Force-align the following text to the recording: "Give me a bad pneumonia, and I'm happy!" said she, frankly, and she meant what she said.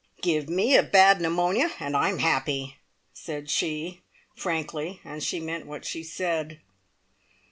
"Give 0.23 0.49
me 0.49 0.75
a 0.75 0.81
bad 0.81 1.21
pneumonia, 1.21 1.73
and 1.79 1.95
I'm 1.95 2.17
happy!" 2.17 2.77
said 3.13 3.51
she, 3.51 4.01
frankly, 4.35 4.99
and 5.05 5.21
she 5.21 5.39
meant 5.39 5.67
what 5.67 5.85
she 5.85 6.01
said. 6.01 6.59